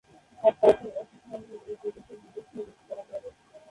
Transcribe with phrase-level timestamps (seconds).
[0.43, 3.29] আর তাতে একই সঙ্গে এ প্রদেশের বিভক্তিও রোধ করা যাবে।